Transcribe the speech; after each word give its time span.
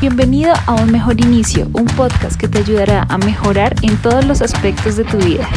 Bienvenido 0.00 0.52
a 0.66 0.74
Un 0.74 0.90
Mejor 0.90 1.18
Inicio, 1.20 1.66
un 1.72 1.86
podcast 1.86 2.38
que 2.38 2.48
te 2.48 2.58
ayudará 2.58 3.06
a 3.08 3.16
mejorar 3.16 3.74
en 3.82 3.96
todos 4.02 4.26
los 4.26 4.42
aspectos 4.42 4.96
de 4.96 5.04
tu 5.04 5.16
vida. 5.18 5.48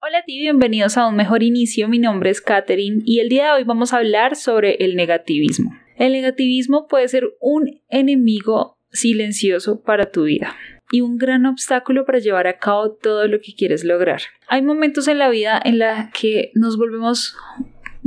Hola 0.00 0.18
a 0.18 0.24
ti, 0.24 0.40
bienvenidos 0.40 0.96
a 0.96 1.06
Un 1.06 1.14
Mejor 1.14 1.42
Inicio. 1.42 1.88
Mi 1.88 1.98
nombre 1.98 2.30
es 2.30 2.40
Katherine 2.40 3.02
y 3.04 3.20
el 3.20 3.28
día 3.28 3.44
de 3.44 3.50
hoy 3.52 3.64
vamos 3.64 3.92
a 3.92 3.98
hablar 3.98 4.34
sobre 4.34 4.76
el 4.84 4.96
negativismo. 4.96 5.72
El 5.96 6.12
negativismo 6.12 6.88
puede 6.88 7.06
ser 7.08 7.24
un 7.40 7.82
enemigo 7.88 8.78
silencioso 8.90 9.82
para 9.82 10.10
tu 10.10 10.24
vida 10.24 10.56
y 10.90 11.02
un 11.02 11.16
gran 11.18 11.46
obstáculo 11.46 12.04
para 12.04 12.18
llevar 12.18 12.46
a 12.46 12.58
cabo 12.58 12.92
todo 12.92 13.28
lo 13.28 13.40
que 13.40 13.54
quieres 13.54 13.84
lograr. 13.84 14.22
Hay 14.48 14.62
momentos 14.62 15.06
en 15.06 15.18
la 15.18 15.28
vida 15.28 15.60
en 15.62 15.78
los 15.78 15.90
que 16.18 16.50
nos 16.54 16.78
volvemos 16.78 17.36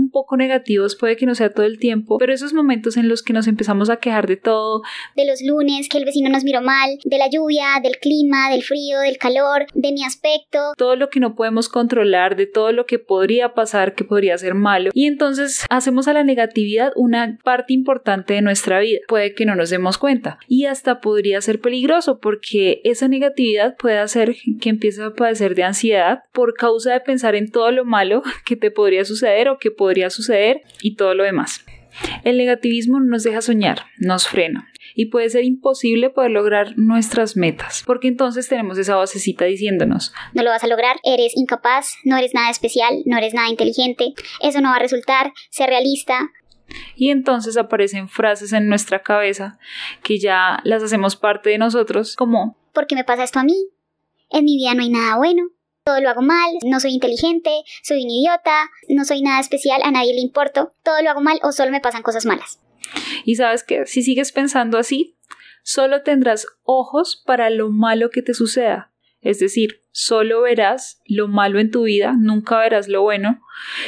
un 0.10 0.12
poco 0.12 0.38
negativos, 0.38 0.96
puede 0.96 1.16
que 1.16 1.28
no 1.28 1.36
sea 1.36 1.54
todo 1.54 1.68
el 1.68 1.78
tiempo, 1.78 2.18
pero 2.18 2.34
esos 2.34 2.52
momentos 2.52 2.98
en 2.98 3.08
los 3.08 3.22
que 3.22 3.32
nos 3.32 3.46
empezamos 3.48 3.92
a 3.92 3.98
quejar 3.98 4.26
de 4.26 4.38
todo. 4.38 4.82
De 5.16 5.28
los 5.28 5.42
lunes, 5.44 5.88
que 5.88 6.00
el 6.00 6.06
vecino 6.06 6.30
nos 6.30 6.44
miró 6.44 6.62
mal, 6.62 6.98
de 7.04 7.18
la 7.20 7.30
lluvia, 7.30 7.68
del 7.84 7.98
clima, 7.98 8.50
del 8.50 8.64
frío, 8.64 9.00
del 9.02 9.20
calor, 9.20 9.68
de 9.76 9.92
mi 9.92 10.04
aspecto. 10.04 10.74
Todo 10.78 10.96
lo 10.96 11.10
que 11.10 11.20
no 11.20 11.36
podemos 11.36 11.70
controlar, 11.70 12.36
de 12.36 12.48
todo 12.48 12.72
lo 12.72 12.88
que 12.88 12.98
podría 12.98 13.54
pasar, 13.54 13.94
que 13.94 14.04
podría 14.04 14.36
ser 14.40 14.56
malo. 14.56 14.90
Y 14.94 15.06
entonces 15.06 15.64
hacemos 15.70 16.08
a 16.08 16.14
la 16.14 16.24
negatividad 16.24 16.92
una 16.96 17.38
parte 17.44 17.74
importante 17.74 18.34
de 18.34 18.42
nuestra 18.42 18.80
vida. 18.80 19.00
Puede 19.08 19.36
que 19.36 19.46
no 19.46 19.56
nos 19.56 19.70
demos 19.70 20.00
cuenta. 20.00 20.40
Y 20.48 20.66
hasta 20.66 21.02
podría 21.02 21.40
ser 21.42 21.62
peligroso 21.62 22.20
porque 22.20 22.82
esa 22.84 23.08
negatividad 23.08 23.76
puede 23.78 24.00
hacer 24.00 24.36
que 24.60 24.70
empieces 24.70 25.02
a 25.02 25.14
padecer 25.14 25.54
de 25.54 25.64
ansiedad 25.64 26.24
por 26.34 26.56
causa 26.56 26.94
de 26.94 27.00
pensar 27.02 27.36
en 27.36 27.52
todo 27.52 27.72
lo 27.72 27.86
malo 27.86 28.24
que 28.46 28.56
te 28.56 28.72
podría 28.72 29.06
suceder 29.06 29.50
o 29.50 29.58
que 29.58 29.72
podría 29.72 29.99
podría 30.00 30.10
suceder 30.10 30.62
y 30.82 30.96
todo 30.96 31.14
lo 31.14 31.24
demás. 31.24 31.66
El 32.24 32.38
negativismo 32.38 33.00
no 33.00 33.08
nos 33.08 33.24
deja 33.24 33.42
soñar, 33.42 33.86
nos 33.98 34.28
frena 34.28 34.70
y 34.96 35.08
puede 35.08 35.30
ser 35.30 35.44
imposible 35.44 36.10
poder 36.10 36.32
lograr 36.32 36.78
nuestras 36.78 37.36
metas, 37.36 37.84
porque 37.86 38.08
entonces 38.08 38.48
tenemos 38.48 38.78
esa 38.78 38.96
vocecita 38.96 39.44
diciéndonos, 39.46 40.14
no 40.34 40.44
lo 40.44 40.50
vas 40.50 40.64
a 40.64 40.68
lograr, 40.68 40.96
eres 41.04 41.36
incapaz, 41.36 41.96
no 42.06 42.16
eres 42.18 42.34
nada 42.34 42.50
especial, 42.50 43.02
no 43.06 43.18
eres 43.18 43.34
nada 43.34 43.50
inteligente, 43.50 44.14
eso 44.42 44.62
no 44.62 44.70
va 44.70 44.78
a 44.78 44.80
resultar, 44.80 45.34
sé 45.50 45.68
realista. 45.68 46.32
Y 46.96 47.10
entonces 47.10 47.58
aparecen 47.58 48.08
frases 48.08 48.54
en 48.54 48.70
nuestra 48.70 49.02
cabeza 49.02 49.60
que 50.04 50.20
ya 50.20 50.62
las 50.64 50.84
hacemos 50.84 51.18
parte 51.18 51.50
de 51.50 51.58
nosotros 51.58 52.16
como, 52.16 52.58
¿por 52.74 52.88
qué 52.88 52.96
me 52.96 53.04
pasa 53.04 53.24
esto 53.24 53.40
a 53.40 53.44
mí? 53.44 53.68
En 54.30 54.46
mi 54.46 54.58
vida 54.58 54.74
no 54.74 54.84
hay 54.84 54.90
nada 54.90 55.18
bueno, 55.18 55.50
todo 55.84 56.00
lo 56.02 56.10
hago 56.10 56.22
mal, 56.22 56.52
no 56.66 56.80
soy 56.80 56.92
inteligente, 56.92 57.50
soy 57.84 58.04
un 58.04 58.10
idiota, 58.10 58.70
no 58.90 59.06
soy 59.06 59.22
nada 59.22 59.40
especial, 59.40 59.82
a 59.84 59.92
nadie 59.92 60.14
le 60.14 60.22
importo, 60.22 60.74
todo 60.84 61.02
lo 61.02 61.10
hago 61.10 61.22
mal 61.22 61.40
o 61.44 61.52
solo 61.52 61.72
me 61.72 61.82
pasan 61.82 62.04
cosas 62.04 62.26
malas. 62.26 62.60
Y 63.26 63.36
sabes 63.36 63.64
que 63.64 63.86
si 63.86 64.02
sigues 64.02 64.32
pensando 64.32 64.78
así, 64.78 65.18
solo 65.64 66.04
tendrás 66.04 66.48
ojos 66.64 67.22
para 67.26 67.50
lo 67.50 67.70
malo 67.70 68.10
que 68.10 68.22
te 68.22 68.34
suceda. 68.34 68.92
Es 69.22 69.40
decir, 69.40 69.84
solo 69.92 70.42
verás 70.42 71.02
lo 71.06 71.28
malo 71.28 71.60
en 71.60 71.72
tu 71.72 71.84
vida, 71.84 72.16
nunca 72.18 72.58
verás 72.60 72.88
lo 72.88 73.02
bueno, 73.02 73.42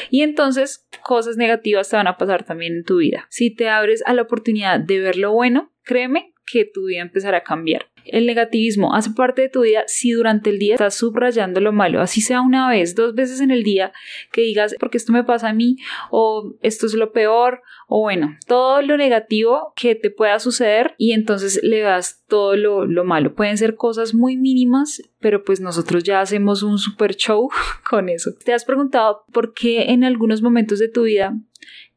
y 0.09 0.23
entonces 0.23 0.87
cosas 1.03 1.37
negativas 1.37 1.89
te 1.89 1.95
van 1.95 2.07
a 2.07 2.17
pasar 2.17 2.43
también 2.43 2.73
en 2.73 2.83
tu 2.83 2.97
vida. 2.97 3.27
Si 3.29 3.49
te 3.55 3.69
abres 3.69 4.03
a 4.05 4.13
la 4.13 4.23
oportunidad 4.23 4.79
de 4.79 4.99
ver 4.99 5.17
lo 5.17 5.31
bueno, 5.31 5.71
créeme 5.83 6.33
que 6.51 6.65
tu 6.65 6.85
vida 6.85 7.01
empezará 7.01 7.37
a 7.37 7.43
cambiar. 7.43 7.87
El 8.05 8.25
negativismo 8.25 8.95
hace 8.95 9.11
parte 9.11 9.43
de 9.43 9.49
tu 9.49 9.61
vida 9.61 9.83
si 9.87 10.11
durante 10.11 10.49
el 10.49 10.59
día 10.59 10.73
estás 10.73 10.95
subrayando 10.95 11.61
lo 11.61 11.71
malo, 11.71 12.01
así 12.01 12.21
sea 12.21 12.41
una 12.41 12.69
vez, 12.69 12.95
dos 12.95 13.13
veces 13.13 13.41
en 13.41 13.51
el 13.51 13.63
día, 13.63 13.91
que 14.31 14.41
digas, 14.41 14.75
porque 14.79 14.97
esto 14.97 15.13
me 15.13 15.23
pasa 15.23 15.49
a 15.49 15.53
mí, 15.53 15.77
o 16.09 16.55
esto 16.61 16.87
es 16.87 16.93
lo 16.95 17.11
peor, 17.11 17.61
o 17.87 18.01
bueno, 18.01 18.37
todo 18.47 18.81
lo 18.81 18.97
negativo 18.97 19.73
que 19.75 19.95
te 19.95 20.09
pueda 20.09 20.39
suceder 20.39 20.95
y 20.97 21.11
entonces 21.11 21.59
le 21.63 21.81
das 21.81 22.23
todo 22.27 22.55
lo, 22.55 22.85
lo 22.85 23.03
malo. 23.03 23.35
Pueden 23.35 23.57
ser 23.57 23.75
cosas 23.75 24.13
muy 24.13 24.37
mínimas, 24.37 25.01
pero 25.19 25.43
pues 25.43 25.59
nosotros 25.59 26.03
ya 26.03 26.21
hacemos 26.21 26.63
un 26.63 26.77
super 26.79 27.15
show 27.15 27.49
con 27.89 28.09
eso. 28.09 28.31
¿Te 28.43 28.53
has 28.53 28.65
preguntado 28.65 29.23
por 29.31 29.53
qué 29.53 29.91
en 29.91 30.03
algunos 30.03 30.41
momentos 30.41 30.79
de 30.79 30.87
tu 30.87 31.03
vida 31.03 31.37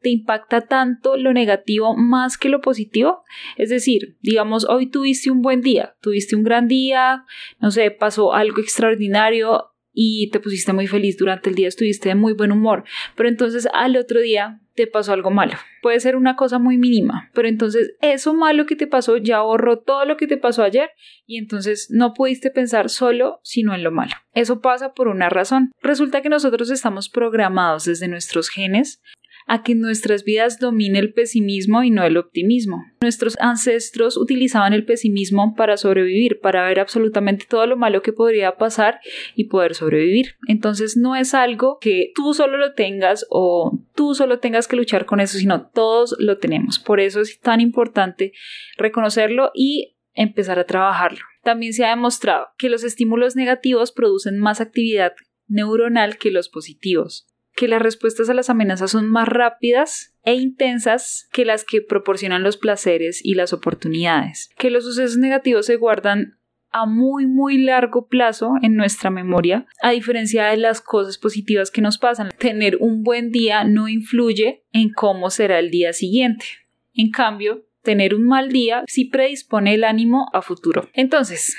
te 0.05 0.11
impacta 0.11 0.61
tanto 0.61 1.17
lo 1.17 1.33
negativo 1.33 1.97
más 1.97 2.37
que 2.37 2.51
lo 2.51 2.61
positivo? 2.61 3.25
Es 3.57 3.71
decir, 3.71 4.19
digamos, 4.21 4.67
hoy 4.69 4.91
tuviste 4.91 5.31
un 5.31 5.41
buen 5.41 5.63
día, 5.63 5.97
tuviste 6.03 6.37
un 6.37 6.45
gran 6.45 6.69
día, 6.69 7.25
no 7.59 7.71
sé, 7.71 7.91
pasó 7.91 8.35
algo 8.35 8.61
extraordinario 8.61 9.71
y 9.95 10.29
te 10.31 10.41
pusiste 10.41 10.75
muy 10.75 10.89
feliz 10.89 11.17
durante 11.17 11.49
el 11.49 11.57
día, 11.57 11.69
estuviste 11.69 12.11
de 12.11 12.17
muy 12.17 12.35
buen 12.35 12.53
humor, 12.53 12.85
pero 13.17 13.31
entonces 13.31 13.67
al 13.73 13.97
otro 13.97 14.21
día 14.21 14.61
te 14.75 14.87
pasó 14.87 15.13
algo 15.13 15.31
malo. 15.31 15.55
Puede 15.81 16.01
ser 16.01 16.17
una 16.17 16.37
cosa 16.37 16.59
muy 16.59 16.77
mínima, 16.77 17.31
pero 17.33 17.49
entonces 17.49 17.95
eso 18.03 18.35
malo 18.35 18.67
que 18.67 18.77
te 18.77 18.87
pasó 18.87 19.17
ya 19.17 19.41
borró 19.41 19.79
todo 19.79 20.05
lo 20.05 20.19
que 20.19 20.27
te 20.27 20.37
pasó 20.37 20.65
ayer 20.65 20.91
y 21.25 21.39
entonces 21.39 21.89
no 21.91 22.13
pudiste 22.13 22.51
pensar 22.51 22.91
solo 22.91 23.41
sino 23.43 23.75
en 23.75 23.85
lo 23.85 23.91
malo. 23.91 24.13
Eso 24.35 24.61
pasa 24.61 24.93
por 24.93 25.09
una 25.09 25.31
razón. 25.31 25.73
Resulta 25.81 26.21
que 26.21 26.29
nosotros 26.29 26.71
estamos 26.71 27.09
programados 27.09 27.85
desde 27.87 28.09
nuestros 28.09 28.51
genes 28.51 29.01
a 29.47 29.63
que 29.63 29.75
nuestras 29.75 30.25
vidas 30.25 30.59
domine 30.59 30.99
el 30.99 31.13
pesimismo 31.13 31.83
y 31.83 31.91
no 31.91 32.05
el 32.05 32.17
optimismo. 32.17 32.85
Nuestros 33.01 33.37
ancestros 33.41 34.17
utilizaban 34.17 34.73
el 34.73 34.85
pesimismo 34.85 35.55
para 35.55 35.77
sobrevivir, 35.77 36.41
para 36.41 36.67
ver 36.67 36.81
absolutamente 36.81 37.47
todo 37.49 37.67
lo 37.67 37.77
malo 37.77 38.03
que 38.03 38.13
podría 38.13 38.57
pasar 38.57 39.01
y 39.35 39.45
poder 39.45 39.75
sobrevivir. 39.75 40.37
Entonces 40.49 40.97
no 40.97 41.15
es 41.17 41.35
algo 41.35 41.79
que 41.81 42.13
tú 42.15 42.33
solo 42.33 42.57
lo 42.57 42.73
tengas 42.75 43.27
o 43.29 43.79
tú 43.95 44.15
solo 44.15 44.39
tengas 44.39 44.67
que 44.67 44.77
luchar 44.77 45.05
con 45.05 45.21
eso, 45.21 45.39
sino 45.39 45.67
todos 45.69 46.17
lo 46.19 46.39
tenemos. 46.39 46.79
Por 46.79 47.01
eso 47.01 47.21
es 47.21 47.39
tan 47.41 47.61
importante 47.61 48.33
reconocerlo 48.79 49.51
y 49.55 49.97
empezar 50.15 50.59
a 50.59 50.65
trabajarlo. 50.65 51.21
También 51.43 51.75
se 51.75 51.85
ha 51.85 51.91
demostrado 51.91 52.47
que 52.57 52.71
los 52.71 52.85
estímulos 52.85 53.37
negativos 53.37 53.93
producen 53.93 54.39
más 54.39 54.61
actividad 54.61 55.13
neuronal 55.47 56.17
que 56.17 56.31
los 56.31 56.49
positivos 56.49 57.27
que 57.55 57.69
las 57.69 57.83
respuestas 57.83 58.29
a 58.29 58.35
las 58.35 58.51
amenazas 58.51 58.91
son 58.91 59.09
más 59.09 59.29
rápidas 59.29 60.15
e 60.25 60.35
intensas 60.35 61.29
que 61.33 61.45
las 61.45 61.65
que 61.65 61.81
proporcionan 61.81 62.43
los 62.43 62.57
placeres 62.57 63.25
y 63.25 63.35
las 63.35 63.53
oportunidades, 63.53 64.51
que 64.59 64.71
los 64.71 64.85
sucesos 64.85 65.19
negativos 65.19 65.67
se 65.67 65.77
guardan 65.77 66.39
a 66.75 66.87
muy 66.87 67.27
muy 67.27 67.59
largo 67.59 68.09
plazo 68.09 68.55
en 68.61 68.75
nuestra 68.75 69.09
memoria, 69.09 69.65
a 69.81 69.91
diferencia 69.91 70.47
de 70.47 70.57
las 70.57 70.81
cosas 70.81 71.19
positivas 71.19 71.71
que 71.71 71.81
nos 71.81 71.99
pasan. 71.99 72.31
Tener 72.37 72.79
un 72.81 73.05
buen 73.05 73.31
día 73.31 73.63
no 73.63 73.89
influye 73.89 74.65
en 74.73 74.93
cómo 74.93 75.31
será 75.31 75.61
el 75.61 75.71
día 75.71 75.93
siguiente. 75.93 76.45
En 76.93 77.13
cambio, 77.13 77.65
tener 77.83 78.13
un 78.15 78.25
mal 78.25 78.51
día 78.51 78.83
sí 78.89 79.05
predispone 79.05 79.75
el 79.75 79.85
ánimo 79.85 80.29
a 80.33 80.43
futuro. 80.43 80.89
Entonces, 80.95 81.57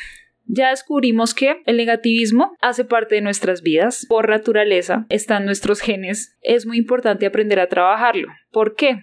ya 0.47 0.69
descubrimos 0.69 1.33
que 1.33 1.61
el 1.65 1.77
negativismo 1.77 2.55
hace 2.61 2.85
parte 2.85 3.15
de 3.15 3.21
nuestras 3.21 3.61
vidas, 3.61 4.05
por 4.07 4.29
naturaleza, 4.29 5.05
están 5.09 5.45
nuestros 5.45 5.81
genes, 5.81 6.37
es 6.41 6.65
muy 6.65 6.77
importante 6.77 7.25
aprender 7.25 7.59
a 7.59 7.69
trabajarlo. 7.69 8.27
¿Por 8.51 8.75
qué? 8.75 8.99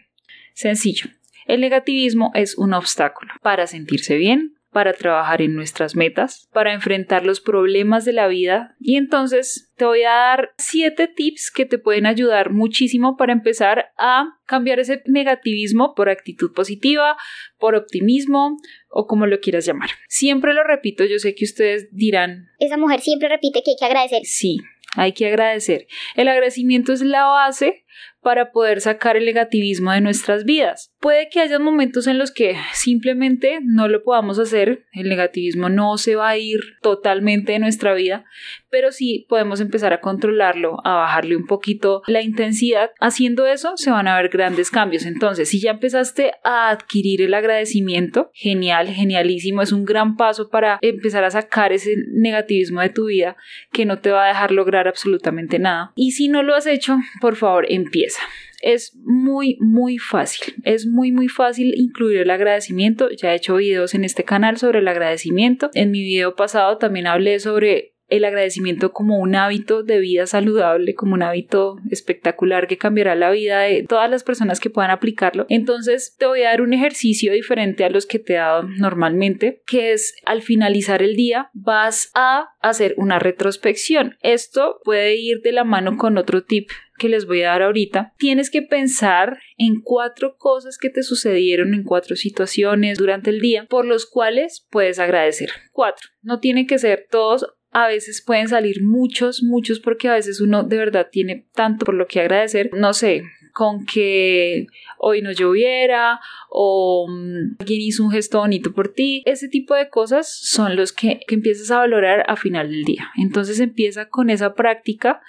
Sencillo. 0.54 1.06
El 1.46 1.60
negativismo 1.60 2.30
es 2.34 2.56
un 2.56 2.72
obstáculo 2.72 3.32
para 3.42 3.66
sentirse 3.66 4.16
bien, 4.16 4.54
para 4.72 4.94
trabajar 4.94 5.42
en 5.42 5.54
nuestras 5.54 5.94
metas, 5.94 6.48
para 6.52 6.72
enfrentar 6.72 7.26
los 7.26 7.40
problemas 7.40 8.04
de 8.06 8.14
la 8.14 8.26
vida. 8.26 8.74
Y 8.80 8.96
entonces 8.96 9.70
te 9.76 9.84
voy 9.84 10.02
a 10.02 10.10
dar 10.10 10.50
siete 10.56 11.08
tips 11.08 11.50
que 11.54 11.66
te 11.66 11.78
pueden 11.78 12.06
ayudar 12.06 12.50
muchísimo 12.50 13.16
para 13.16 13.34
empezar 13.34 13.92
a 13.98 14.38
cambiar 14.46 14.80
ese 14.80 15.02
negativismo 15.06 15.94
por 15.94 16.08
actitud 16.08 16.52
positiva, 16.54 17.16
por 17.58 17.74
optimismo 17.74 18.56
o 18.88 19.06
como 19.06 19.26
lo 19.26 19.40
quieras 19.40 19.66
llamar. 19.66 19.90
Siempre 20.08 20.54
lo 20.54 20.64
repito, 20.64 21.04
yo 21.04 21.18
sé 21.18 21.34
que 21.34 21.44
ustedes 21.44 21.88
dirán... 21.92 22.46
Esa 22.58 22.78
mujer 22.78 23.00
siempre 23.00 23.28
repite 23.28 23.62
que 23.62 23.72
hay 23.72 23.76
que 23.78 23.84
agradecer. 23.84 24.22
Sí, 24.24 24.58
hay 24.96 25.12
que 25.12 25.26
agradecer. 25.26 25.86
El 26.16 26.28
agradecimiento 26.28 26.92
es 26.92 27.02
la 27.02 27.24
base 27.26 27.84
para 28.20 28.52
poder 28.52 28.80
sacar 28.80 29.16
el 29.16 29.26
negativismo 29.26 29.92
de 29.92 30.00
nuestras 30.00 30.44
vidas. 30.44 30.91
Puede 31.02 31.28
que 31.30 31.40
haya 31.40 31.58
momentos 31.58 32.06
en 32.06 32.16
los 32.16 32.30
que 32.30 32.54
simplemente 32.72 33.58
no 33.60 33.88
lo 33.88 34.04
podamos 34.04 34.38
hacer, 34.38 34.84
el 34.92 35.08
negativismo 35.08 35.68
no 35.68 35.98
se 35.98 36.14
va 36.14 36.28
a 36.28 36.38
ir 36.38 36.60
totalmente 36.80 37.50
de 37.50 37.58
nuestra 37.58 37.92
vida, 37.92 38.24
pero 38.70 38.92
sí 38.92 39.26
podemos 39.28 39.60
empezar 39.60 39.92
a 39.92 40.00
controlarlo, 40.00 40.78
a 40.84 40.94
bajarle 40.94 41.34
un 41.34 41.48
poquito 41.48 42.02
la 42.06 42.22
intensidad. 42.22 42.92
Haciendo 43.00 43.48
eso 43.48 43.76
se 43.76 43.90
van 43.90 44.06
a 44.06 44.16
ver 44.16 44.28
grandes 44.28 44.70
cambios. 44.70 45.04
Entonces, 45.04 45.48
si 45.48 45.60
ya 45.60 45.72
empezaste 45.72 46.34
a 46.44 46.70
adquirir 46.70 47.20
el 47.22 47.34
agradecimiento, 47.34 48.30
genial, 48.32 48.86
genialísimo, 48.86 49.60
es 49.60 49.72
un 49.72 49.84
gran 49.84 50.16
paso 50.16 50.50
para 50.50 50.78
empezar 50.82 51.24
a 51.24 51.32
sacar 51.32 51.72
ese 51.72 51.96
negativismo 52.12 52.80
de 52.80 52.90
tu 52.90 53.06
vida 53.06 53.36
que 53.72 53.86
no 53.86 53.98
te 53.98 54.12
va 54.12 54.26
a 54.26 54.28
dejar 54.28 54.52
lograr 54.52 54.86
absolutamente 54.86 55.58
nada. 55.58 55.90
Y 55.96 56.12
si 56.12 56.28
no 56.28 56.44
lo 56.44 56.54
has 56.54 56.66
hecho, 56.68 56.96
por 57.20 57.34
favor, 57.34 57.66
empieza. 57.68 58.20
Es 58.62 58.96
muy, 59.04 59.58
muy 59.60 59.98
fácil. 59.98 60.54
Es 60.64 60.86
muy, 60.86 61.12
muy 61.12 61.28
fácil 61.28 61.74
incluir 61.76 62.18
el 62.18 62.30
agradecimiento. 62.30 63.10
Ya 63.10 63.32
he 63.32 63.36
hecho 63.36 63.56
videos 63.56 63.94
en 63.94 64.04
este 64.04 64.24
canal 64.24 64.56
sobre 64.56 64.78
el 64.78 64.88
agradecimiento. 64.88 65.70
En 65.74 65.90
mi 65.90 66.02
video 66.02 66.34
pasado 66.34 66.78
también 66.78 67.06
hablé 67.06 67.40
sobre 67.40 67.92
el 68.12 68.26
agradecimiento 68.26 68.92
como 68.92 69.18
un 69.18 69.34
hábito 69.34 69.82
de 69.82 69.98
vida 69.98 70.26
saludable, 70.26 70.94
como 70.94 71.14
un 71.14 71.22
hábito 71.22 71.78
espectacular 71.90 72.66
que 72.66 72.76
cambiará 72.76 73.14
la 73.14 73.30
vida 73.30 73.60
de 73.60 73.84
todas 73.88 74.10
las 74.10 74.22
personas 74.22 74.60
que 74.60 74.68
puedan 74.68 74.90
aplicarlo. 74.90 75.46
Entonces 75.48 76.14
te 76.18 76.26
voy 76.26 76.42
a 76.42 76.50
dar 76.50 76.60
un 76.60 76.74
ejercicio 76.74 77.32
diferente 77.32 77.84
a 77.84 77.90
los 77.90 78.04
que 78.04 78.18
te 78.18 78.34
he 78.34 78.36
dado 78.36 78.64
normalmente, 78.64 79.62
que 79.66 79.92
es 79.92 80.14
al 80.26 80.42
finalizar 80.42 81.02
el 81.02 81.16
día 81.16 81.48
vas 81.54 82.10
a 82.14 82.50
hacer 82.60 82.94
una 82.98 83.18
retrospección. 83.18 84.18
Esto 84.20 84.80
puede 84.84 85.16
ir 85.16 85.40
de 85.40 85.52
la 85.52 85.64
mano 85.64 85.96
con 85.96 86.18
otro 86.18 86.44
tip 86.44 86.68
que 87.02 87.08
les 87.08 87.26
voy 87.26 87.42
a 87.42 87.48
dar 87.48 87.62
ahorita, 87.62 88.14
tienes 88.16 88.48
que 88.48 88.62
pensar 88.62 89.40
en 89.58 89.80
cuatro 89.82 90.36
cosas 90.38 90.78
que 90.78 90.88
te 90.88 91.02
sucedieron 91.02 91.74
en 91.74 91.82
cuatro 91.82 92.14
situaciones 92.14 92.96
durante 92.96 93.30
el 93.30 93.40
día 93.40 93.66
por 93.68 93.84
los 93.84 94.06
cuales 94.06 94.64
puedes 94.70 95.00
agradecer. 95.00 95.50
Cuatro. 95.72 96.10
No 96.22 96.38
tiene 96.38 96.64
que 96.64 96.78
ser 96.78 97.08
todos 97.10 97.44
a 97.72 97.88
veces 97.88 98.22
pueden 98.24 98.48
salir 98.48 98.82
muchos, 98.82 99.42
muchos 99.42 99.80
porque 99.80 100.08
a 100.08 100.12
veces 100.12 100.42
uno 100.42 100.62
de 100.62 100.76
verdad 100.76 101.08
tiene 101.10 101.48
tanto 101.54 101.86
por 101.86 101.94
lo 101.94 102.06
que 102.06 102.20
agradecer. 102.20 102.70
No 102.74 102.92
sé, 102.92 103.22
con 103.52 103.86
que 103.86 104.66
hoy 104.98 105.22
no 105.22 105.32
lloviera 105.32 106.20
o 106.48 107.06
mm, 107.08 107.56
alguien 107.60 107.80
hizo 107.80 108.04
un 108.04 108.10
gesto 108.10 108.38
bonito 108.38 108.72
por 108.72 108.88
ti. 108.88 109.22
Ese 109.26 109.48
tipo 109.48 109.74
de 109.74 109.90
cosas 109.90 110.32
son 110.32 110.76
los 110.76 110.92
que, 110.92 111.20
que 111.26 111.34
empiezas 111.34 111.70
a 111.70 111.78
valorar 111.78 112.24
a 112.28 112.36
final 112.36 112.70
del 112.70 112.84
día. 112.84 113.10
Entonces 113.16 113.60
empieza 113.60 114.08
con 114.08 114.30
esa 114.30 114.54
práctica. 114.54 115.20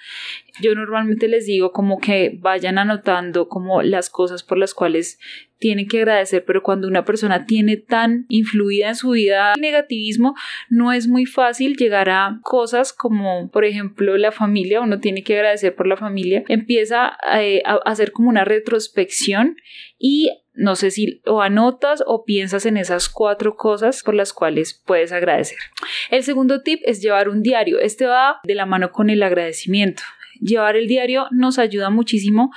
Yo 0.60 0.74
normalmente 0.74 1.28
les 1.28 1.46
digo 1.46 1.72
como 1.72 1.98
que 1.98 2.38
vayan 2.40 2.78
anotando 2.78 3.48
como 3.48 3.82
las 3.82 4.10
cosas 4.10 4.42
por 4.42 4.58
las 4.58 4.74
cuales 4.74 5.18
tienen 5.58 5.86
que 5.88 5.98
agradecer, 5.98 6.44
pero 6.44 6.62
cuando 6.62 6.88
una 6.88 7.04
persona 7.04 7.46
tiene 7.46 7.76
tan 7.76 8.26
influida 8.28 8.88
en 8.88 8.96
su 8.96 9.10
vida 9.10 9.54
negativismo, 9.58 10.34
no 10.68 10.92
es 10.92 11.08
muy 11.08 11.26
fácil 11.26 11.76
llegar 11.76 12.10
a 12.10 12.38
cosas 12.42 12.92
como, 12.92 13.50
por 13.50 13.64
ejemplo, 13.64 14.16
la 14.18 14.32
familia, 14.32 14.80
uno 14.80 15.00
tiene 15.00 15.22
que 15.22 15.36
agradecer 15.36 15.74
por 15.74 15.86
la 15.86 15.96
familia, 15.96 16.44
empieza 16.48 17.16
eh, 17.38 17.62
a 17.64 17.76
hacer 17.84 18.12
como 18.12 18.28
una 18.28 18.44
retrospección 18.44 19.56
y 19.98 20.30
no 20.54 20.76
sé 20.76 20.90
si 20.90 21.20
o 21.26 21.42
anotas 21.42 22.02
o 22.06 22.24
piensas 22.24 22.64
en 22.64 22.76
esas 22.76 23.08
cuatro 23.08 23.56
cosas 23.56 24.02
por 24.02 24.14
las 24.14 24.32
cuales 24.32 24.80
puedes 24.86 25.12
agradecer. 25.12 25.58
El 26.10 26.22
segundo 26.22 26.62
tip 26.62 26.80
es 26.84 27.02
llevar 27.02 27.28
un 27.28 27.42
diario. 27.42 27.80
Este 27.80 28.06
va 28.06 28.40
de 28.44 28.54
la 28.54 28.66
mano 28.66 28.92
con 28.92 29.10
el 29.10 29.22
agradecimiento. 29.22 30.02
Llevar 30.40 30.76
el 30.76 30.88
diario 30.88 31.26
nos 31.30 31.58
ayuda 31.58 31.90
muchísimo 31.90 32.50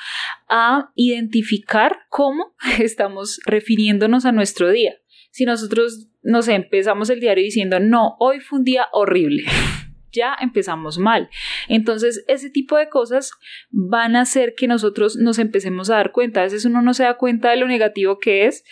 a 0.49 0.91
identificar 0.95 1.99
cómo 2.09 2.55
estamos 2.79 3.39
refiriéndonos 3.45 4.25
a 4.25 4.31
nuestro 4.31 4.69
día. 4.69 4.95
Si 5.31 5.45
nosotros, 5.45 6.07
nos 6.23 6.47
empezamos 6.47 7.09
el 7.09 7.19
diario 7.19 7.43
diciendo, 7.43 7.79
no, 7.79 8.15
hoy 8.19 8.39
fue 8.39 8.59
un 8.59 8.65
día 8.65 8.87
horrible. 8.91 9.43
ya 10.11 10.35
empezamos 10.39 10.97
mal. 10.97 11.29
Entonces, 11.67 12.23
ese 12.27 12.49
tipo 12.49 12.77
de 12.77 12.89
cosas 12.89 13.31
van 13.69 14.15
a 14.15 14.21
hacer 14.21 14.53
que 14.55 14.67
nosotros 14.67 15.15
nos 15.17 15.39
empecemos 15.39 15.89
a 15.89 15.95
dar 15.95 16.11
cuenta. 16.11 16.41
A 16.41 16.43
veces 16.43 16.65
uno 16.65 16.81
no 16.81 16.93
se 16.93 17.03
da 17.03 17.17
cuenta 17.17 17.51
de 17.51 17.57
lo 17.57 17.67
negativo 17.67 18.19
que 18.19 18.45
es, 18.45 18.63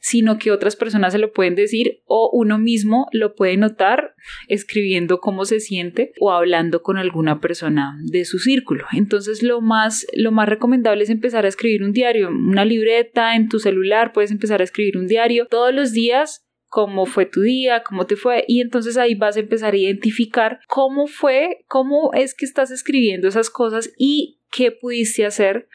sino 0.00 0.38
que 0.38 0.50
otras 0.50 0.76
personas 0.76 1.12
se 1.12 1.18
lo 1.18 1.32
pueden 1.32 1.54
decir 1.54 2.02
o 2.06 2.30
uno 2.32 2.58
mismo 2.58 3.06
lo 3.12 3.34
puede 3.34 3.56
notar 3.56 4.14
escribiendo 4.48 5.20
cómo 5.20 5.44
se 5.44 5.60
siente 5.60 6.12
o 6.20 6.32
hablando 6.32 6.82
con 6.82 6.98
alguna 6.98 7.40
persona 7.40 7.96
de 8.02 8.24
su 8.24 8.38
círculo. 8.38 8.84
Entonces, 8.92 9.42
lo 9.42 9.60
más 9.60 10.06
lo 10.14 10.32
más 10.32 10.48
recomendable 10.48 11.04
es 11.04 11.10
empezar 11.10 11.44
a 11.44 11.48
escribir 11.48 11.82
un 11.82 11.92
diario, 11.92 12.28
una 12.28 12.64
libreta 12.64 13.36
en 13.36 13.48
tu 13.48 13.58
celular, 13.58 14.12
puedes 14.12 14.30
empezar 14.30 14.60
a 14.60 14.64
escribir 14.64 14.96
un 14.96 15.06
diario 15.06 15.46
todos 15.46 15.74
los 15.74 15.92
días 15.92 16.47
cómo 16.68 17.06
fue 17.06 17.26
tu 17.26 17.40
día, 17.40 17.82
cómo 17.82 18.06
te 18.06 18.16
fue, 18.16 18.44
y 18.46 18.60
entonces 18.60 18.96
ahí 18.96 19.14
vas 19.14 19.36
a 19.36 19.40
empezar 19.40 19.74
a 19.74 19.78
identificar 19.78 20.60
cómo 20.68 21.06
fue, 21.06 21.64
cómo 21.66 22.10
es 22.14 22.34
que 22.34 22.44
estás 22.44 22.70
escribiendo 22.70 23.28
esas 23.28 23.50
cosas 23.50 23.90
y 23.96 24.40
qué 24.50 24.70
pudiste 24.72 25.26
hacer 25.26 25.68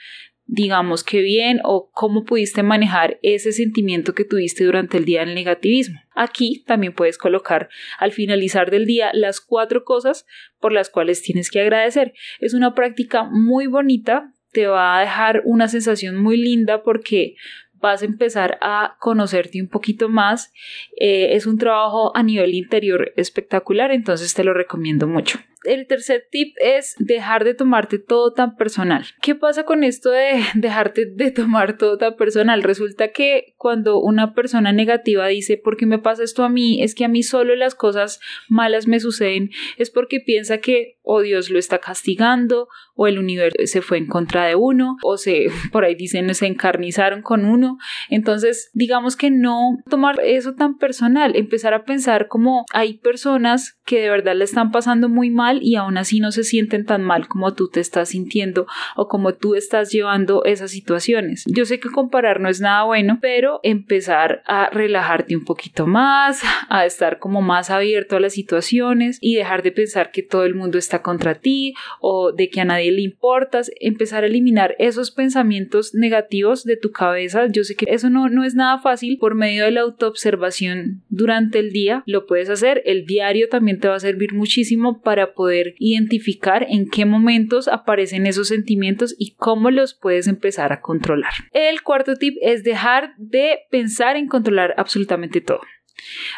digamos 0.45 1.03
que 1.03 1.21
bien 1.21 1.59
o 1.63 1.89
cómo 1.93 2.25
pudiste 2.25 2.63
manejar 2.63 3.17
ese 3.21 3.51
sentimiento 3.51 4.13
que 4.13 4.25
tuviste 4.25 4.63
durante 4.63 4.97
el 4.97 5.05
día 5.05 5.25
del 5.25 5.35
negativismo. 5.35 5.99
Aquí 6.15 6.63
también 6.65 6.93
puedes 6.93 7.17
colocar 7.17 7.69
al 7.97 8.11
finalizar 8.11 8.69
del 8.69 8.85
día 8.85 9.11
las 9.13 9.39
cuatro 9.39 9.83
cosas 9.83 10.25
por 10.59 10.71
las 10.71 10.89
cuales 10.89 11.21
tienes 11.21 11.49
que 11.49 11.61
agradecer. 11.61 12.13
Es 12.39 12.53
una 12.53 12.75
práctica 12.75 13.23
muy 13.23 13.67
bonita, 13.67 14.33
te 14.51 14.67
va 14.67 14.97
a 14.97 15.01
dejar 15.01 15.41
una 15.45 15.67
sensación 15.67 16.21
muy 16.21 16.37
linda 16.37 16.83
porque 16.83 17.35
vas 17.83 18.01
a 18.01 18.05
empezar 18.05 18.57
a 18.61 18.95
conocerte 18.99 19.61
un 19.61 19.67
poquito 19.67 20.07
más. 20.09 20.53
Eh, 20.97 21.35
es 21.35 21.45
un 21.45 21.57
trabajo 21.57 22.15
a 22.15 22.23
nivel 22.23 22.55
interior 22.55 23.11
espectacular, 23.17 23.91
entonces 23.91 24.33
te 24.33 24.43
lo 24.43 24.53
recomiendo 24.53 25.05
mucho 25.05 25.37
el 25.63 25.87
tercer 25.87 26.27
tip 26.29 26.55
es 26.59 26.95
dejar 26.99 27.43
de 27.43 27.53
tomarte 27.53 27.99
todo 27.99 28.33
tan 28.33 28.55
personal. 28.55 29.05
¿Qué 29.21 29.35
pasa 29.35 29.65
con 29.65 29.83
esto 29.83 30.11
de 30.11 30.43
dejarte 30.55 31.05
de 31.05 31.31
tomar 31.31 31.77
todo 31.77 31.97
tan 31.97 32.15
personal? 32.15 32.63
Resulta 32.63 33.09
que 33.09 33.53
cuando 33.57 33.99
una 33.99 34.33
persona 34.33 34.71
negativa 34.73 35.27
dice, 35.27 35.57
¿por 35.57 35.77
qué 35.77 35.85
me 35.85 35.99
pasa 35.99 36.23
esto 36.23 36.43
a 36.43 36.49
mí? 36.49 36.81
Es 36.81 36.95
que 36.95 37.05
a 37.05 37.09
mí 37.09 37.23
solo 37.23 37.55
las 37.55 37.75
cosas 37.75 38.19
malas 38.49 38.87
me 38.87 38.99
suceden, 38.99 39.51
es 39.77 39.89
porque 39.89 40.19
piensa 40.19 40.59
que 40.59 40.97
o 41.03 41.21
Dios 41.21 41.49
lo 41.49 41.59
está 41.59 41.79
castigando, 41.79 42.69
o 42.95 43.07
el 43.07 43.19
universo 43.19 43.55
se 43.65 43.81
fue 43.81 43.97
en 43.97 44.07
contra 44.07 44.45
de 44.45 44.55
uno, 44.55 44.97
o 45.03 45.17
se, 45.17 45.47
por 45.71 45.83
ahí 45.83 45.95
dicen, 45.95 46.33
se 46.33 46.45
encarnizaron 46.45 47.21
con 47.21 47.45
uno. 47.45 47.77
Entonces, 48.09 48.69
digamos 48.73 49.15
que 49.15 49.29
no 49.29 49.77
tomar 49.89 50.19
eso 50.23 50.53
tan 50.55 50.77
personal, 50.77 51.35
empezar 51.35 51.73
a 51.73 51.83
pensar 51.83 52.27
como 52.27 52.65
hay 52.73 52.97
personas 52.97 53.77
que 53.85 54.01
de 54.01 54.09
verdad 54.09 54.35
le 54.35 54.45
están 54.45 54.71
pasando 54.71 55.09
muy 55.09 55.29
mal 55.29 55.52
y 55.61 55.75
aún 55.75 55.97
así 55.97 56.19
no 56.19 56.31
se 56.31 56.43
sienten 56.43 56.85
tan 56.85 57.03
mal 57.03 57.27
como 57.27 57.53
tú 57.53 57.69
te 57.69 57.79
estás 57.79 58.09
sintiendo 58.09 58.65
o 58.95 59.07
como 59.07 59.33
tú 59.33 59.55
estás 59.55 59.91
llevando 59.91 60.43
esas 60.45 60.71
situaciones. 60.71 61.43
Yo 61.47 61.65
sé 61.65 61.79
que 61.79 61.89
comparar 61.89 62.39
no 62.39 62.49
es 62.49 62.61
nada 62.61 62.83
bueno, 62.83 63.19
pero 63.21 63.59
empezar 63.63 64.43
a 64.45 64.69
relajarte 64.69 65.35
un 65.35 65.45
poquito 65.45 65.87
más, 65.87 66.41
a 66.69 66.85
estar 66.85 67.19
como 67.19 67.41
más 67.41 67.69
abierto 67.69 68.15
a 68.15 68.19
las 68.19 68.33
situaciones 68.33 69.17
y 69.21 69.35
dejar 69.35 69.63
de 69.63 69.71
pensar 69.71 70.11
que 70.11 70.23
todo 70.23 70.45
el 70.45 70.55
mundo 70.55 70.77
está 70.77 71.01
contra 71.01 71.35
ti 71.35 71.73
o 71.99 72.31
de 72.31 72.49
que 72.49 72.61
a 72.61 72.65
nadie 72.65 72.91
le 72.91 73.01
importas, 73.01 73.71
empezar 73.79 74.23
a 74.23 74.27
eliminar 74.27 74.75
esos 74.79 75.11
pensamientos 75.11 75.93
negativos 75.93 76.63
de 76.63 76.77
tu 76.77 76.91
cabeza. 76.91 77.47
Yo 77.47 77.63
sé 77.63 77.75
que 77.75 77.85
eso 77.89 78.09
no, 78.09 78.29
no 78.29 78.43
es 78.43 78.55
nada 78.55 78.79
fácil 78.79 79.17
por 79.17 79.35
medio 79.35 79.65
de 79.65 79.71
la 79.71 79.81
autoobservación 79.81 81.03
durante 81.09 81.59
el 81.59 81.71
día, 81.71 82.03
lo 82.05 82.25
puedes 82.25 82.49
hacer, 82.49 82.81
el 82.85 83.05
diario 83.05 83.49
también 83.49 83.79
te 83.79 83.87
va 83.87 83.95
a 83.95 83.99
servir 83.99 84.33
muchísimo 84.33 85.01
para 85.01 85.33
poder 85.33 85.42
poder 85.43 85.75
identificar 85.77 86.65
en 86.69 86.89
qué 86.89 87.03
momentos 87.03 87.67
aparecen 87.67 88.27
esos 88.27 88.47
sentimientos 88.47 89.13
y 89.19 89.35
cómo 89.35 89.71
los 89.71 89.93
puedes 89.93 90.27
empezar 90.27 90.71
a 90.71 90.79
controlar. 90.79 91.33
El 91.51 91.83
cuarto 91.83 92.15
tip 92.15 92.37
es 92.41 92.63
dejar 92.63 93.13
de 93.17 93.59
pensar 93.69 94.15
en 94.15 94.29
controlar 94.29 94.73
absolutamente 94.77 95.41
todo. 95.41 95.59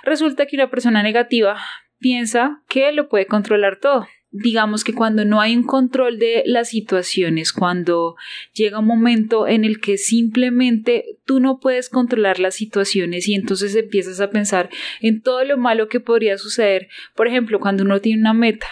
Resulta 0.04 0.48
que 0.48 0.56
una 0.56 0.72
persona 0.72 1.04
negativa 1.04 1.58
piensa 2.00 2.64
que 2.68 2.92
lo 2.94 3.08
puede 3.08 3.28
controlar 3.28 3.80
todo 3.80 4.08
digamos 4.38 4.84
que 4.84 4.94
cuando 4.94 5.24
no 5.24 5.40
hay 5.40 5.56
un 5.56 5.64
control 5.64 6.20
de 6.20 6.44
las 6.46 6.70
situaciones, 6.70 7.54
cuando 7.54 8.16
llega 8.54 8.80
un 8.80 8.86
momento 8.86 9.48
en 9.48 9.64
el 9.64 9.80
que 9.80 9.98
simplemente 9.98 11.20
tú 11.26 11.40
no 11.40 11.60
puedes 11.60 11.88
controlar 11.88 12.40
las 12.40 12.56
situaciones 12.56 13.30
y 13.30 13.34
entonces 13.34 13.74
empiezas 13.76 14.20
a 14.20 14.32
pensar 14.32 14.70
en 15.00 15.22
todo 15.22 15.46
lo 15.46 15.58
malo 15.58 15.88
que 15.88 16.02
podría 16.02 16.38
suceder, 16.38 16.90
por 17.16 17.28
ejemplo, 17.28 17.62
cuando 17.62 17.84
uno 17.84 18.02
tiene 18.02 18.20
una 18.20 18.34
meta 18.34 18.68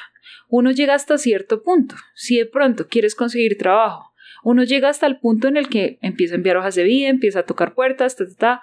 uno 0.56 0.70
llega 0.70 0.94
hasta 0.94 1.18
cierto 1.18 1.64
punto. 1.64 1.96
Si 2.14 2.38
de 2.38 2.46
pronto 2.46 2.88
quieres 2.88 3.16
conseguir 3.16 3.58
trabajo, 3.58 4.14
uno 4.44 4.64
llega 4.64 4.88
hasta 4.88 5.08
el 5.08 5.18
punto 5.18 5.48
en 5.48 5.58
el 5.58 5.68
que 5.68 5.98
empieza 6.04 6.36
a 6.36 6.38
enviar 6.38 6.58
hojas 6.58 6.76
de 6.76 6.84
vida, 6.84 7.10
empieza 7.10 7.40
a 7.40 7.46
tocar 7.48 7.74
puertas, 7.74 8.16
ta, 8.16 8.28
ta, 8.28 8.36
ta, 8.36 8.62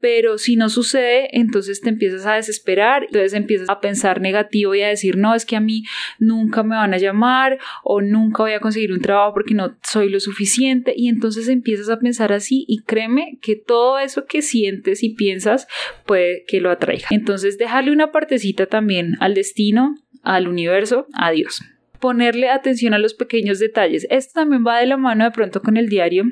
pero 0.00 0.38
si 0.38 0.56
no 0.56 0.68
sucede, 0.68 1.28
entonces 1.38 1.80
te 1.80 1.88
empiezas 1.88 2.24
a 2.24 2.34
desesperar, 2.34 3.04
entonces 3.04 3.34
empiezas 3.34 3.68
a 3.68 3.80
pensar 3.80 4.20
negativo 4.20 4.74
y 4.74 4.82
a 4.82 4.88
decir, 4.88 5.18
no, 5.18 5.34
es 5.34 5.44
que 5.44 5.56
a 5.56 5.60
mí 5.60 5.84
nunca 6.18 6.62
me 6.62 6.76
van 6.76 6.94
a 6.94 6.98
llamar 6.98 7.58
o 7.82 8.00
nunca 8.00 8.44
voy 8.44 8.52
a 8.52 8.60
conseguir 8.60 8.92
un 8.92 9.00
trabajo 9.00 9.34
porque 9.34 9.54
no 9.54 9.76
soy 9.82 10.08
lo 10.08 10.20
suficiente 10.20 10.94
y 10.96 11.08
entonces 11.08 11.48
empiezas 11.48 11.90
a 11.90 11.98
pensar 11.98 12.32
así 12.32 12.64
y 12.68 12.84
créeme 12.84 13.38
que 13.42 13.56
todo 13.56 13.98
eso 13.98 14.24
que 14.24 14.40
sientes 14.40 15.02
y 15.02 15.10
piensas 15.10 15.66
puede 16.06 16.44
que 16.46 16.60
lo 16.60 16.70
atraiga. 16.70 17.08
Entonces 17.10 17.58
dejarle 17.58 17.92
una 17.92 18.12
partecita 18.12 18.66
también 18.66 19.16
al 19.20 19.34
destino, 19.34 19.94
al 20.34 20.48
universo, 20.48 21.06
a 21.14 21.30
Dios 21.30 21.62
ponerle 22.00 22.48
atención 22.48 22.94
a 22.94 22.98
los 22.98 23.14
pequeños 23.14 23.58
detalles. 23.58 24.06
Esto 24.10 24.40
también 24.40 24.64
va 24.66 24.78
de 24.78 24.86
la 24.86 24.96
mano 24.96 25.24
de 25.24 25.30
pronto 25.30 25.60
con 25.60 25.76
el 25.76 25.88
diario. 25.88 26.24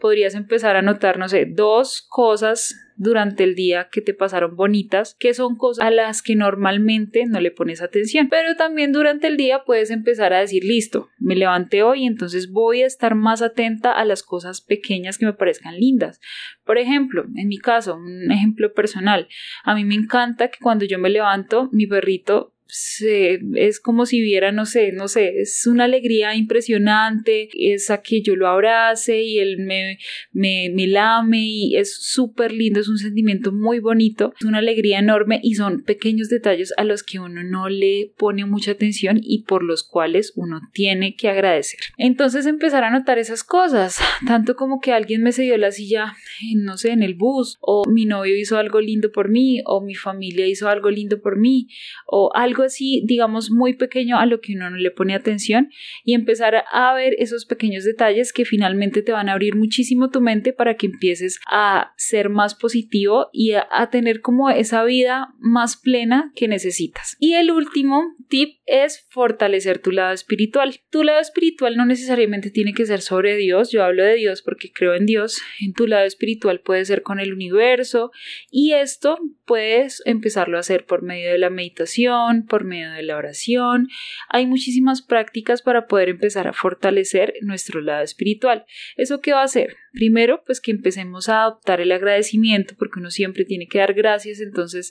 Podrías 0.00 0.34
empezar 0.34 0.76
a 0.76 0.82
notar, 0.82 1.18
no 1.18 1.28
sé, 1.28 1.46
dos 1.46 2.06
cosas 2.08 2.76
durante 2.96 3.42
el 3.42 3.56
día 3.56 3.88
que 3.90 4.00
te 4.00 4.14
pasaron 4.14 4.54
bonitas, 4.54 5.16
que 5.18 5.34
son 5.34 5.56
cosas 5.56 5.84
a 5.84 5.90
las 5.90 6.22
que 6.22 6.36
normalmente 6.36 7.24
no 7.26 7.40
le 7.40 7.50
pones 7.50 7.82
atención. 7.82 8.28
Pero 8.28 8.54
también 8.54 8.92
durante 8.92 9.26
el 9.26 9.36
día 9.36 9.64
puedes 9.64 9.90
empezar 9.90 10.32
a 10.32 10.40
decir, 10.40 10.64
listo, 10.64 11.08
me 11.18 11.34
levanté 11.34 11.82
hoy, 11.82 12.06
entonces 12.06 12.50
voy 12.50 12.82
a 12.82 12.86
estar 12.86 13.14
más 13.14 13.42
atenta 13.42 13.92
a 13.92 14.04
las 14.04 14.22
cosas 14.22 14.60
pequeñas 14.60 15.18
que 15.18 15.26
me 15.26 15.32
parezcan 15.32 15.76
lindas. 15.76 16.20
Por 16.64 16.78
ejemplo, 16.78 17.24
en 17.34 17.48
mi 17.48 17.58
caso, 17.58 17.96
un 17.96 18.30
ejemplo 18.30 18.72
personal, 18.72 19.28
a 19.64 19.74
mí 19.74 19.84
me 19.84 19.94
encanta 19.94 20.48
que 20.48 20.58
cuando 20.60 20.84
yo 20.84 20.98
me 20.98 21.10
levanto, 21.10 21.68
mi 21.72 21.86
perrito 21.86 22.53
es 22.66 23.78
como 23.78 24.06
si 24.06 24.20
viera, 24.20 24.50
no 24.50 24.66
sé, 24.66 24.92
no 24.92 25.06
sé, 25.06 25.40
es 25.40 25.66
una 25.66 25.84
alegría 25.84 26.34
impresionante, 26.34 27.48
es 27.54 27.90
a 27.90 28.00
que 28.02 28.22
yo 28.22 28.36
lo 28.36 28.48
abrace 28.48 29.22
y 29.22 29.38
él 29.38 29.58
me, 29.58 29.98
me, 30.32 30.70
me 30.74 30.86
lame 30.86 31.46
y 31.46 31.76
es 31.76 31.94
súper 31.94 32.52
lindo, 32.52 32.80
es 32.80 32.88
un 32.88 32.98
sentimiento 32.98 33.52
muy 33.52 33.78
bonito, 33.78 34.32
es 34.38 34.46
una 34.46 34.58
alegría 34.58 34.98
enorme 34.98 35.40
y 35.42 35.54
son 35.54 35.82
pequeños 35.82 36.28
detalles 36.28 36.72
a 36.76 36.84
los 36.84 37.02
que 37.02 37.20
uno 37.20 37.44
no 37.44 37.68
le 37.68 38.12
pone 38.16 38.44
mucha 38.44 38.72
atención 38.72 39.20
y 39.22 39.42
por 39.42 39.62
los 39.62 39.84
cuales 39.84 40.32
uno 40.34 40.60
tiene 40.72 41.14
que 41.16 41.28
agradecer. 41.28 41.80
Entonces 41.98 42.46
empezar 42.46 42.82
a 42.84 42.90
notar 42.90 43.18
esas 43.18 43.44
cosas, 43.44 43.98
tanto 44.26 44.56
como 44.56 44.80
que 44.80 44.92
alguien 44.92 45.22
me 45.22 45.32
cedió 45.32 45.56
la 45.58 45.70
silla, 45.70 46.14
no 46.56 46.76
sé, 46.76 46.90
en 46.90 47.02
el 47.02 47.14
bus, 47.14 47.58
o 47.60 47.84
mi 47.88 48.06
novio 48.06 48.36
hizo 48.36 48.58
algo 48.58 48.80
lindo 48.80 49.12
por 49.12 49.28
mí, 49.28 49.60
o 49.66 49.80
mi 49.80 49.94
familia 49.94 50.46
hizo 50.46 50.68
algo 50.68 50.90
lindo 50.90 51.20
por 51.20 51.38
mí, 51.38 51.68
o 52.06 52.30
algo 52.34 52.53
así, 52.62 53.02
digamos, 53.04 53.50
muy 53.50 53.74
pequeño 53.74 54.18
a 54.18 54.26
lo 54.26 54.40
que 54.40 54.54
uno 54.54 54.70
no 54.70 54.76
le 54.76 54.90
pone 54.90 55.14
atención 55.14 55.70
y 56.04 56.14
empezar 56.14 56.64
a 56.70 56.94
ver 56.94 57.14
esos 57.18 57.46
pequeños 57.46 57.84
detalles 57.84 58.32
que 58.32 58.44
finalmente 58.44 59.02
te 59.02 59.12
van 59.12 59.28
a 59.28 59.32
abrir 59.32 59.56
muchísimo 59.56 60.10
tu 60.10 60.20
mente 60.20 60.52
para 60.52 60.76
que 60.76 60.86
empieces 60.86 61.40
a 61.50 61.92
ser 61.96 62.28
más 62.28 62.54
positivo 62.54 63.28
y 63.32 63.52
a, 63.52 63.64
tener 63.90 64.22
como 64.22 64.50
esa 64.50 64.82
vida 64.84 65.34
más 65.38 65.76
plena 65.76 66.32
que 66.34 66.48
necesitas. 66.48 67.16
Y 67.20 67.34
el 67.34 67.50
último 67.50 68.02
tip 68.28 68.58
es 68.66 69.06
fortalecer 69.10 69.78
tu 69.78 69.92
lado 69.92 70.12
espiritual. 70.12 70.80
Tu 70.90 71.02
lado 71.02 71.20
espiritual 71.20 71.76
no 71.76 71.84
necesariamente 71.86 72.50
tiene 72.50 72.72
que 72.72 72.86
ser 72.86 73.00
sobre 73.02 73.36
Dios, 73.36 73.70
yo 73.70 73.84
hablo 73.84 74.04
de 74.04 74.14
Dios 74.14 74.42
porque 74.42 74.72
creo 74.72 74.94
en 74.94 75.06
Dios, 75.06 75.40
en 75.60 75.74
tu 75.74 75.86
lado 75.86 76.04
espiritual 76.04 76.60
puede 76.60 76.84
ser 76.84 77.02
con 77.02 77.20
el 77.20 77.32
universo 77.32 78.10
y 78.50 78.72
esto 78.72 79.18
puedes 79.44 80.02
empezarlo 80.06 80.56
a 80.56 80.60
hacer 80.60 80.86
por 80.86 81.02
medio 81.02 81.30
de 81.30 81.38
la 81.38 81.50
meditación, 81.50 82.43
por 82.46 82.64
medio 82.64 82.92
de 82.92 83.02
la 83.02 83.16
oración. 83.16 83.88
Hay 84.28 84.46
muchísimas 84.46 85.02
prácticas 85.02 85.62
para 85.62 85.86
poder 85.86 86.08
empezar 86.08 86.46
a 86.48 86.52
fortalecer 86.52 87.34
nuestro 87.42 87.80
lado 87.80 88.02
espiritual. 88.02 88.64
¿Eso 88.96 89.20
qué 89.20 89.32
va 89.32 89.40
a 89.40 89.44
hacer? 89.44 89.76
Primero, 89.92 90.42
pues 90.44 90.60
que 90.60 90.72
empecemos 90.72 91.28
a 91.28 91.42
adoptar 91.42 91.80
el 91.80 91.92
agradecimiento, 91.92 92.74
porque 92.78 92.98
uno 92.98 93.10
siempre 93.10 93.44
tiene 93.44 93.68
que 93.68 93.78
dar 93.78 93.94
gracias, 93.94 94.40
entonces, 94.40 94.90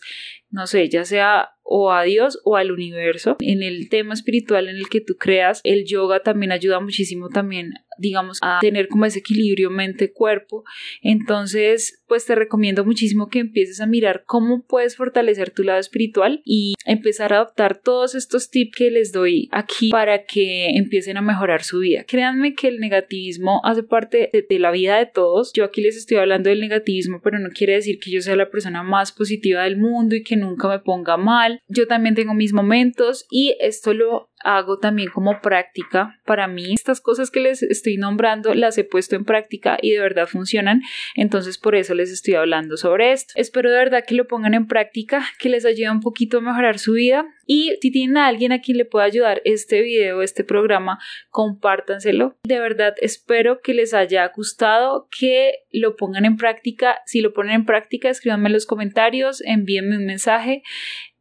no 0.53 0.67
sé, 0.67 0.87
ya 0.87 1.03
sea 1.03 1.49
o 1.63 1.91
a 1.91 2.03
Dios 2.03 2.39
o 2.43 2.55
al 2.55 2.71
universo. 2.71 3.37
En 3.39 3.63
el 3.63 3.89
tema 3.89 4.13
espiritual 4.13 4.69
en 4.69 4.75
el 4.75 4.87
que 4.87 5.01
tú 5.01 5.15
creas, 5.17 5.61
el 5.63 5.85
yoga 5.85 6.21
también 6.21 6.51
ayuda 6.51 6.79
muchísimo 6.79 7.29
también 7.29 7.73
digamos, 7.97 8.39
a 8.41 8.59
tener 8.61 8.87
como 8.87 9.05
ese 9.05 9.19
equilibrio 9.19 9.69
mente-cuerpo. 9.69 10.63
Entonces, 11.01 12.03
pues 12.07 12.25
te 12.25 12.35
recomiendo 12.35 12.85
muchísimo 12.85 13.29
que 13.29 13.39
empieces 13.39 13.81
a 13.81 13.87
mirar 13.87 14.23
cómo 14.25 14.65
puedes 14.65 14.95
fortalecer 14.95 15.51
tu 15.51 15.63
lado 15.63 15.79
espiritual 15.79 16.41
y 16.45 16.75
empezar 16.85 17.33
a 17.33 17.37
adoptar 17.37 17.79
todos 17.81 18.15
estos 18.15 18.49
tips 18.49 18.75
que 18.75 18.91
les 18.91 19.11
doy 19.11 19.49
aquí 19.51 19.89
para 19.89 20.25
que 20.25 20.69
empiecen 20.77 21.17
a 21.17 21.21
mejorar 21.21 21.63
su 21.63 21.79
vida. 21.79 22.03
Créanme 22.03 22.55
que 22.55 22.67
el 22.67 22.79
negativismo 22.79 23.61
hace 23.63 23.83
parte 23.83 24.29
de, 24.31 24.45
de 24.47 24.59
la 24.59 24.71
vida 24.71 24.97
de 24.97 25.05
todos. 25.05 25.51
Yo 25.53 25.63
aquí 25.63 25.81
les 25.81 25.97
estoy 25.97 26.17
hablando 26.17 26.49
del 26.49 26.59
negativismo, 26.59 27.21
pero 27.23 27.39
no 27.39 27.49
quiere 27.49 27.73
decir 27.73 27.99
que 27.99 28.11
yo 28.11 28.21
sea 28.21 28.35
la 28.35 28.49
persona 28.49 28.83
más 28.83 29.11
positiva 29.11 29.63
del 29.63 29.77
mundo 29.77 30.15
y 30.15 30.23
que 30.23 30.35
nunca 30.43 30.67
me 30.67 30.79
ponga 30.79 31.17
mal. 31.17 31.59
Yo 31.67 31.87
también 31.87 32.15
tengo 32.15 32.33
mis 32.33 32.53
momentos 32.53 33.25
y 33.29 33.55
esto 33.59 33.93
lo 33.93 34.29
hago 34.43 34.77
también 34.77 35.09
como 35.09 35.41
práctica 35.41 36.19
para 36.25 36.47
mí. 36.47 36.73
Estas 36.73 37.01
cosas 37.01 37.31
que 37.31 37.39
les 37.39 37.63
estoy 37.63 37.97
nombrando 37.97 38.53
las 38.53 38.77
he 38.77 38.83
puesto 38.83 39.15
en 39.15 39.25
práctica 39.25 39.77
y 39.81 39.91
de 39.91 39.99
verdad 39.99 40.27
funcionan, 40.27 40.81
entonces 41.15 41.57
por 41.57 41.75
eso 41.75 41.93
les 41.95 42.11
estoy 42.11 42.35
hablando 42.35 42.77
sobre 42.77 43.11
esto. 43.11 43.33
Espero 43.35 43.71
de 43.71 43.77
verdad 43.77 44.03
que 44.07 44.15
lo 44.15 44.27
pongan 44.27 44.53
en 44.53 44.67
práctica, 44.67 45.23
que 45.39 45.49
les 45.49 45.65
ayude 45.65 45.89
un 45.89 46.01
poquito 46.01 46.37
a 46.37 46.41
mejorar 46.41 46.79
su 46.79 46.93
vida 46.93 47.25
y 47.45 47.73
si 47.81 47.91
tienen 47.91 48.17
a 48.17 48.27
alguien 48.27 48.51
a 48.51 48.61
quien 48.61 48.77
le 48.77 48.85
pueda 48.85 49.05
ayudar 49.05 49.41
este 49.45 49.81
video, 49.81 50.21
este 50.21 50.43
programa, 50.43 50.99
compártanselo. 51.29 52.37
De 52.43 52.59
verdad 52.59 52.95
espero 53.01 53.61
que 53.61 53.73
les 53.73 53.93
haya 53.93 54.27
gustado, 54.33 55.07
que 55.17 55.55
lo 55.71 55.95
pongan 55.95 56.25
en 56.25 56.37
práctica. 56.37 57.01
Si 57.05 57.21
lo 57.21 57.33
ponen 57.33 57.53
en 57.55 57.65
práctica, 57.65 58.09
escríbanme 58.09 58.49
en 58.49 58.53
los 58.53 58.65
comentarios, 58.65 59.41
envíenme 59.41 59.97
un 59.97 60.05
mensaje 60.05 60.63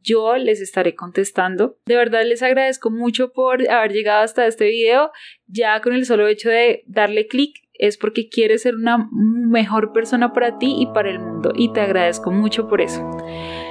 yo 0.03 0.37
les 0.37 0.61
estaré 0.61 0.95
contestando. 0.95 1.77
De 1.87 1.97
verdad 1.97 2.25
les 2.25 2.43
agradezco 2.43 2.91
mucho 2.91 3.33
por 3.33 3.69
haber 3.71 3.93
llegado 3.93 4.23
hasta 4.23 4.47
este 4.47 4.67
video. 4.67 5.11
Ya 5.47 5.81
con 5.81 5.95
el 5.95 6.07
solo 6.07 6.27
hecho 6.29 6.49
de 6.49 6.83
darle 6.87 7.27
clic 7.27 7.63
es 7.75 7.97
porque 7.97 8.29
quieres 8.29 8.63
ser 8.63 8.75
una 8.75 9.09
mejor 9.13 9.93
persona 9.93 10.33
para 10.33 10.59
ti 10.59 10.77
y 10.79 10.87
para 10.87 11.11
el 11.11 11.19
mundo. 11.19 11.53
Y 11.55 11.73
te 11.73 11.81
agradezco 11.81 12.31
mucho 12.31 12.69
por 12.69 12.81
eso. 12.81 13.03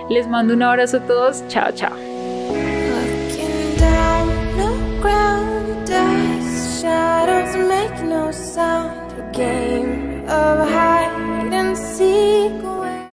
Les 0.09 0.27
mando 0.27 0.53
un 0.53 0.63
abrazo 0.63 0.97
a 0.97 1.07
todos. 1.07 1.47
Chao, 1.47 1.71
chao. 1.73 1.95